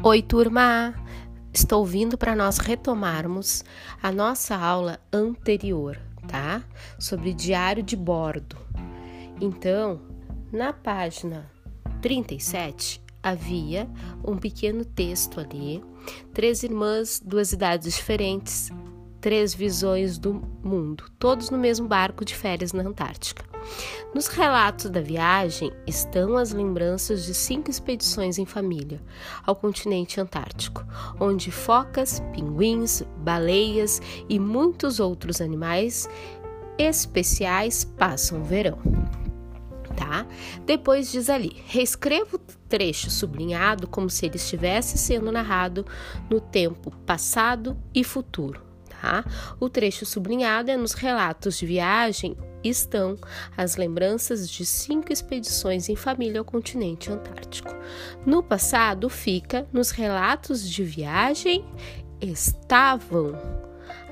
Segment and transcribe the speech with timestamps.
[0.00, 0.94] Oi, turma!
[1.52, 3.64] Estou vindo para nós retomarmos
[4.00, 6.62] a nossa aula anterior, tá?
[7.00, 8.56] Sobre diário de bordo.
[9.40, 10.00] Então,
[10.52, 11.50] na página
[12.00, 13.90] 37, havia
[14.24, 15.82] um pequeno texto ali,
[16.32, 18.70] três irmãs, duas idades diferentes,
[19.20, 23.47] três visões do mundo, todos no mesmo barco de férias na Antártica.
[24.14, 29.00] Nos relatos da viagem estão as lembranças de cinco expedições em família
[29.44, 30.84] ao continente antártico,
[31.20, 36.08] onde focas, pinguins, baleias e muitos outros animais
[36.78, 38.78] especiais passam o verão.
[39.96, 40.26] Tá?
[40.64, 45.84] Depois diz ali: reescreva o trecho sublinhado como se ele estivesse sendo narrado
[46.30, 48.67] no tempo passado e futuro.
[49.00, 49.24] Tá?
[49.60, 53.16] O trecho sublinhado é nos relatos de viagem estão
[53.56, 57.72] as lembranças de cinco expedições em família ao continente antártico.
[58.26, 61.64] No passado, fica nos relatos de viagem
[62.20, 63.38] estavam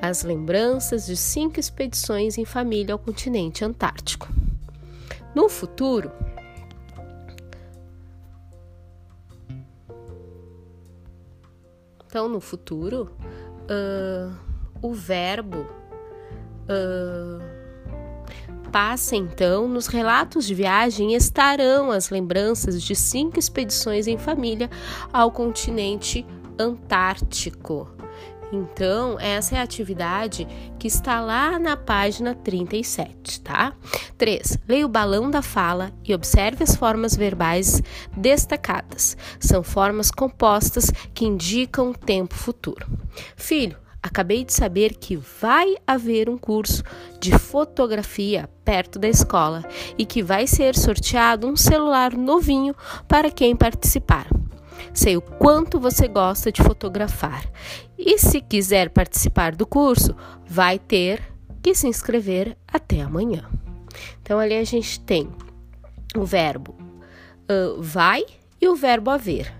[0.00, 4.28] as lembranças de cinco expedições em família ao continente antártico.
[5.34, 6.12] No futuro,
[12.06, 13.10] então no futuro,
[13.64, 14.55] uh,
[14.86, 15.66] o verbo
[16.68, 17.42] uh,
[18.70, 24.70] passa então, nos relatos de viagem estarão as lembranças de cinco expedições em família
[25.12, 26.26] ao continente
[26.58, 27.90] antártico.
[28.52, 30.46] Então, essa é a atividade
[30.78, 33.72] que está lá na página 37, tá?
[34.16, 34.58] 3.
[34.68, 37.82] Leia o balão da fala e observe as formas verbais
[38.16, 39.16] destacadas.
[39.40, 42.86] São formas compostas que indicam tempo futuro.
[43.34, 43.76] Filho,
[44.06, 46.84] Acabei de saber que vai haver um curso
[47.18, 49.64] de fotografia perto da escola
[49.98, 52.74] e que vai ser sorteado um celular novinho
[53.08, 54.28] para quem participar.
[54.94, 57.44] Sei o quanto você gosta de fotografar
[57.98, 60.14] e se quiser participar do curso,
[60.46, 61.20] vai ter
[61.60, 63.44] que se inscrever até amanhã.
[64.22, 65.28] Então, ali a gente tem
[66.16, 66.76] o verbo
[67.50, 68.24] uh, vai
[68.60, 69.52] e o verbo haver.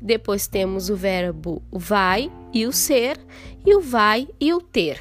[0.00, 3.18] Depois temos o verbo vai e o ser,
[3.64, 5.00] e o vai e o ter.